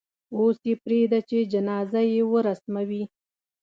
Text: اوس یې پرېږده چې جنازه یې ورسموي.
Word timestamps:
اوس 0.37 0.57
یې 0.69 0.75
پرېږده 0.83 1.19
چې 1.29 1.37
جنازه 1.51 2.01
یې 2.13 2.21
ورسموي. 2.33 3.03